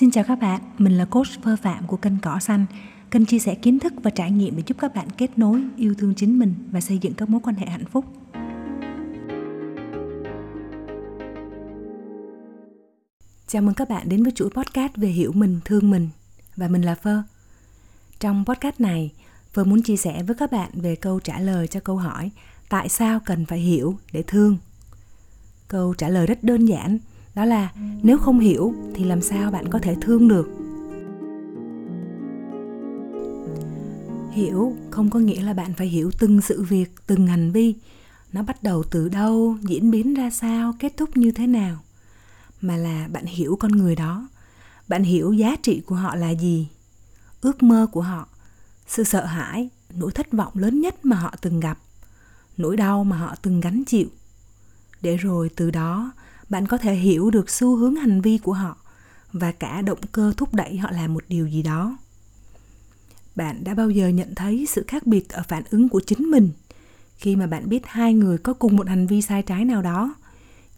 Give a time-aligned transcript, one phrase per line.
[0.00, 2.66] Xin chào các bạn, mình là coach Phơ Phạm của kênh Cỏ Xanh.
[3.10, 5.94] Kênh chia sẻ kiến thức và trải nghiệm để giúp các bạn kết nối, yêu
[5.98, 8.04] thương chính mình và xây dựng các mối quan hệ hạnh phúc.
[13.46, 16.08] Chào mừng các bạn đến với chuỗi podcast về hiểu mình, thương mình
[16.56, 17.22] và mình là Phơ.
[18.20, 19.12] Trong podcast này,
[19.52, 22.30] Phơ muốn chia sẻ với các bạn về câu trả lời cho câu hỏi
[22.68, 24.56] tại sao cần phải hiểu để thương.
[25.68, 26.98] Câu trả lời rất đơn giản,
[27.40, 27.72] đó là,
[28.02, 30.48] nếu không hiểu thì làm sao bạn có thể thương được?
[34.32, 37.74] Hiểu không có nghĩa là bạn phải hiểu từng sự việc, từng hành vi.
[38.32, 41.78] Nó bắt đầu từ đâu, diễn biến ra sao, kết thúc như thế nào?
[42.60, 44.28] Mà là bạn hiểu con người đó.
[44.88, 46.68] Bạn hiểu giá trị của họ là gì,
[47.40, 48.28] ước mơ của họ,
[48.86, 51.78] sự sợ hãi, nỗi thất vọng lớn nhất mà họ từng gặp,
[52.56, 54.08] nỗi đau mà họ từng gánh chịu.
[55.02, 56.12] Để rồi từ đó
[56.50, 58.76] bạn có thể hiểu được xu hướng hành vi của họ
[59.32, 61.98] và cả động cơ thúc đẩy họ làm một điều gì đó.
[63.36, 66.50] Bạn đã bao giờ nhận thấy sự khác biệt ở phản ứng của chính mình
[67.16, 70.14] khi mà bạn biết hai người có cùng một hành vi sai trái nào đó,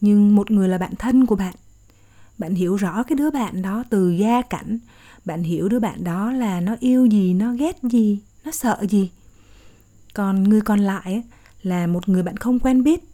[0.00, 1.54] nhưng một người là bạn thân của bạn?
[2.38, 4.78] Bạn hiểu rõ cái đứa bạn đó từ gia cảnh,
[5.24, 9.10] bạn hiểu đứa bạn đó là nó yêu gì, nó ghét gì, nó sợ gì.
[10.14, 11.22] Còn người còn lại
[11.62, 13.04] là một người bạn không quen biết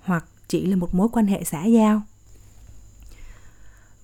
[0.00, 2.02] hoặc chỉ là một mối quan hệ xã giao.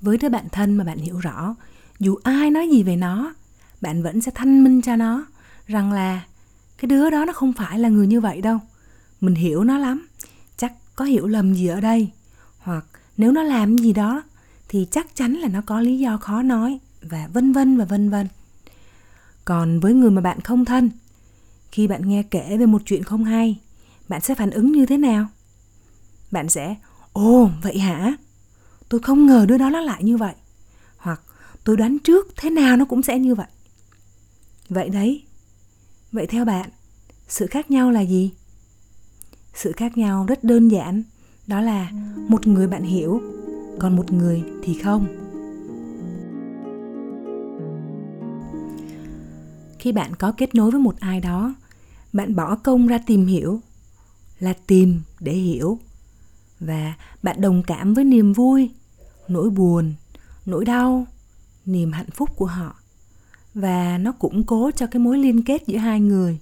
[0.00, 1.54] Với đứa bạn thân mà bạn hiểu rõ,
[1.98, 3.34] dù ai nói gì về nó,
[3.80, 5.26] bạn vẫn sẽ thanh minh cho nó
[5.66, 6.26] rằng là
[6.78, 8.58] cái đứa đó nó không phải là người như vậy đâu.
[9.20, 10.08] Mình hiểu nó lắm,
[10.56, 12.10] chắc có hiểu lầm gì ở đây,
[12.58, 12.84] hoặc
[13.16, 14.22] nếu nó làm gì đó
[14.68, 18.10] thì chắc chắn là nó có lý do khó nói và vân vân và vân
[18.10, 18.28] vân.
[19.44, 20.90] Còn với người mà bạn không thân,
[21.72, 23.60] khi bạn nghe kể về một chuyện không hay,
[24.08, 25.28] bạn sẽ phản ứng như thế nào?
[26.30, 26.74] Bạn sẽ,
[27.12, 28.16] ồ, vậy hả?
[28.88, 30.34] Tôi không ngờ đứa đó nó lại như vậy.
[30.96, 31.20] Hoặc,
[31.64, 33.46] tôi đoán trước thế nào nó cũng sẽ như vậy.
[34.68, 35.22] Vậy đấy.
[36.12, 36.70] Vậy theo bạn,
[37.28, 38.32] sự khác nhau là gì?
[39.54, 41.02] Sự khác nhau rất đơn giản,
[41.46, 41.90] đó là
[42.28, 43.22] một người bạn hiểu,
[43.78, 45.06] còn một người thì không.
[49.78, 51.54] Khi bạn có kết nối với một ai đó,
[52.12, 53.60] bạn bỏ công ra tìm hiểu,
[54.38, 55.78] là tìm để hiểu
[56.60, 58.70] và bạn đồng cảm với niềm vui,
[59.28, 59.94] nỗi buồn,
[60.46, 61.06] nỗi đau,
[61.66, 62.76] niềm hạnh phúc của họ.
[63.54, 66.38] Và nó củng cố cho cái mối liên kết giữa hai người.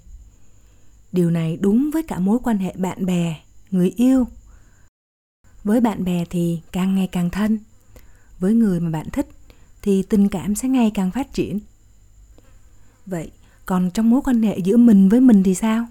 [1.12, 3.36] Điều này đúng với cả mối quan hệ bạn bè,
[3.70, 4.26] người yêu.
[5.64, 7.58] Với bạn bè thì càng ngày càng thân.
[8.38, 9.28] Với người mà bạn thích
[9.82, 11.58] thì tình cảm sẽ ngày càng phát triển.
[13.06, 13.30] Vậy,
[13.66, 15.86] còn trong mối quan hệ giữa mình với mình thì sao?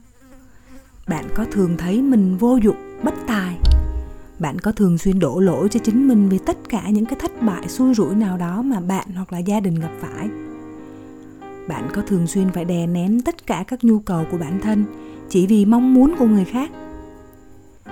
[1.07, 3.64] Bạn có thường thấy mình vô dụng, bất tài
[4.39, 7.41] bạn có thường xuyên đổ lỗi cho chính mình vì tất cả những cái thất
[7.41, 10.29] bại, xui rủi nào đó mà bạn hoặc là gia đình gặp phải?
[11.67, 14.85] Bạn có thường xuyên phải đè nén tất cả các nhu cầu của bản thân
[15.29, 16.71] chỉ vì mong muốn của người khác?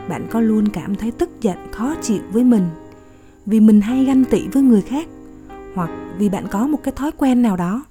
[0.09, 2.69] Bạn có luôn cảm thấy tức giận, khó chịu với mình
[3.45, 5.07] vì mình hay ganh tị với người khác
[5.75, 7.85] hoặc vì bạn có một cái thói quen nào đó?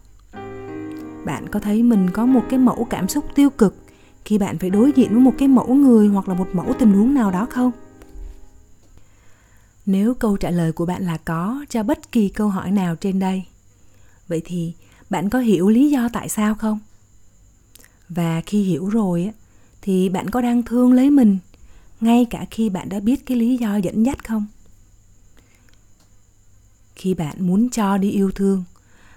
[1.25, 3.77] Bạn có thấy mình có một cái mẫu cảm xúc tiêu cực
[4.25, 6.93] khi bạn phải đối diện với một cái mẫu người hoặc là một mẫu tình
[6.93, 7.71] huống nào đó không?
[9.87, 13.19] Nếu câu trả lời của bạn là có, cho bất kỳ câu hỏi nào trên
[13.19, 13.45] đây.
[14.29, 14.73] Vậy thì
[15.11, 16.79] bạn có hiểu lý do tại sao không?
[18.09, 19.31] Và khi hiểu rồi
[19.83, 21.39] thì bạn có đang thương lấy mình
[22.01, 24.47] ngay cả khi bạn đã biết cái lý do dẫn dắt không?
[26.97, 28.65] Khi bạn muốn cho đi yêu thương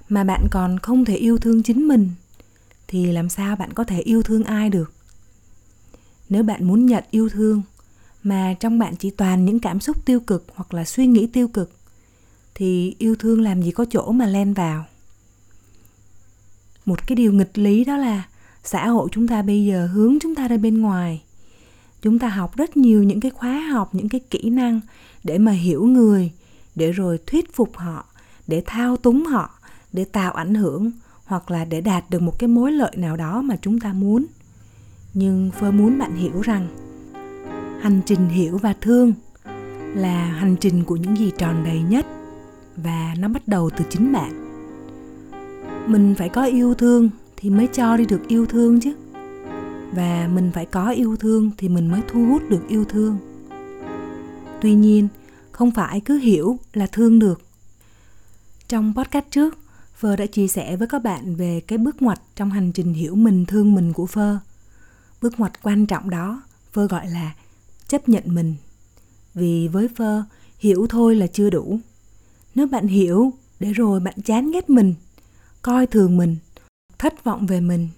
[0.09, 2.12] mà bạn còn không thể yêu thương chính mình,
[2.88, 4.94] thì làm sao bạn có thể yêu thương ai được?
[6.30, 7.62] Nếu bạn muốn nhận yêu thương
[8.25, 11.47] mà trong bạn chỉ toàn những cảm xúc tiêu cực hoặc là suy nghĩ tiêu
[11.47, 11.72] cực,
[12.56, 14.86] thì yêu thương làm gì có chỗ mà len vào.
[16.86, 18.24] Một cái điều nghịch lý đó là
[18.63, 21.24] xã hội chúng ta bây giờ hướng chúng ta ra bên ngoài.
[22.02, 24.81] Chúng ta học rất nhiều những cái khóa học, những cái kỹ năng
[25.24, 26.31] để mà hiểu người,
[26.75, 28.06] để rồi thuyết phục họ,
[28.48, 29.60] để thao túng họ,
[29.94, 30.92] để tạo ảnh hưởng
[31.25, 34.25] hoặc là để đạt được một cái mối lợi nào đó mà chúng ta muốn.
[35.13, 36.85] Nhưng phơ muốn bạn hiểu rằng
[37.86, 39.14] hành trình hiểu và thương
[39.96, 42.06] là hành trình của những gì tròn đầy nhất
[42.76, 44.32] và nó bắt đầu từ chính bạn.
[45.88, 48.94] Mình phải có yêu thương thì mới cho đi được yêu thương chứ.
[49.92, 53.18] Và mình phải có yêu thương thì mình mới thu hút được yêu thương.
[54.62, 55.08] Tuy nhiên,
[55.52, 57.42] không phải cứ hiểu là thương được.
[58.68, 59.58] Trong podcast trước,
[59.96, 63.16] phơ đã chia sẻ với các bạn về cái bước ngoặt trong hành trình hiểu
[63.16, 64.38] mình, thương mình của phơ.
[65.22, 66.42] Bước ngoặt quan trọng đó,
[66.72, 67.32] phơ gọi là
[67.88, 68.56] chấp nhận mình.
[69.34, 70.24] Vì với phơ,
[70.60, 71.80] hiểu thôi là chưa đủ.
[72.56, 74.94] Nếu bạn hiểu, để rồi bạn chán ghét mình,
[75.62, 76.36] coi thường mình,
[76.98, 77.90] thất vọng về mình,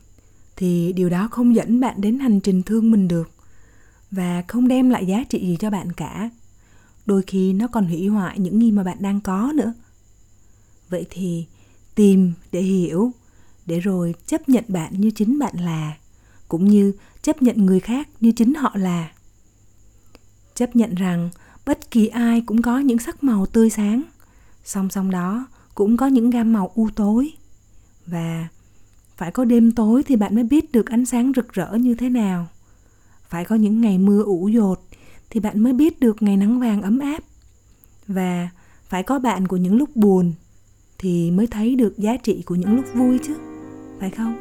[0.55, 3.29] thì điều đó không dẫn bạn đến hành trình thương mình được
[4.11, 6.29] và không đem lại giá trị gì cho bạn cả.
[7.05, 9.73] Đôi khi nó còn hủy hoại những gì mà bạn đang có nữa.
[10.89, 11.45] Vậy thì
[11.95, 13.11] tìm để hiểu,
[13.65, 15.97] để rồi chấp nhận bạn như chính bạn là,
[16.47, 19.11] cũng như chấp nhận người khác như chính họ là
[20.57, 21.29] chấp nhận rằng
[21.65, 24.01] bất kỳ ai cũng có những sắc màu tươi sáng.
[24.63, 27.31] Song song đó, cũng có những gam màu u tối.
[28.05, 28.47] Và
[29.17, 32.09] phải có đêm tối thì bạn mới biết được ánh sáng rực rỡ như thế
[32.09, 32.47] nào.
[33.29, 34.79] Phải có những ngày mưa ủ dột
[35.29, 37.23] thì bạn mới biết được ngày nắng vàng ấm áp.
[38.07, 38.49] Và
[38.89, 40.33] phải có bạn của những lúc buồn
[40.97, 43.33] thì mới thấy được giá trị của những lúc vui chứ,
[43.99, 44.37] phải không?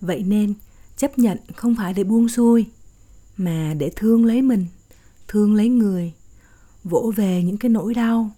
[0.00, 0.54] Vậy nên,
[0.96, 2.66] chấp nhận không phải để buông xuôi
[3.36, 4.66] mà để thương lấy mình,
[5.28, 6.12] thương lấy người,
[6.84, 8.30] vỗ về những cái nỗi đau,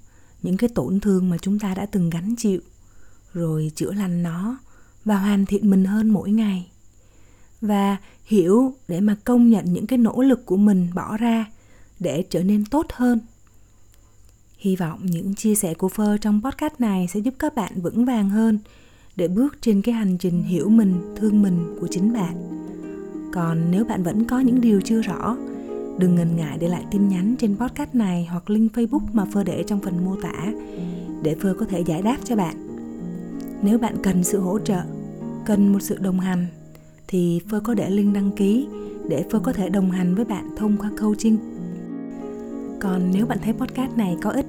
[0.43, 2.61] những cái tổn thương mà chúng ta đã từng gánh chịu,
[3.35, 4.59] rồi chữa lành nó
[5.05, 6.71] và hoàn thiện mình hơn mỗi ngày.
[7.61, 11.47] Và hiểu để mà công nhận những cái nỗ lực của mình bỏ ra
[12.01, 13.21] để trở nên tốt hơn.
[14.59, 18.05] Hy vọng những chia sẻ của phơ trong podcast này sẽ giúp các bạn vững
[18.05, 18.59] vàng hơn
[19.17, 22.48] để bước trên cái hành trình hiểu mình, thương mình của chính bạn
[23.33, 25.37] còn nếu bạn vẫn có những điều chưa rõ,
[25.99, 29.45] đừng ngần ngại để lại tin nhắn trên podcast này hoặc link facebook mà phơ
[29.45, 30.53] để trong phần mô tả
[31.23, 32.57] để phơ có thể giải đáp cho bạn.
[33.63, 34.81] Nếu bạn cần sự hỗ trợ,
[35.47, 36.47] cần một sự đồng hành,
[37.09, 38.69] thì phơ có để link đăng ký
[39.09, 41.39] để phơ có thể đồng hành với bạn thông qua coaching.
[42.81, 44.47] Còn nếu bạn thấy podcast này có ích,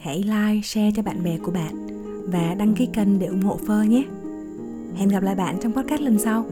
[0.00, 1.86] hãy like, share cho bạn bè của bạn
[2.26, 4.04] và đăng ký kênh để ủng hộ phơ nhé.
[4.94, 6.44] Hẹn gặp lại bạn trong podcast lần sau.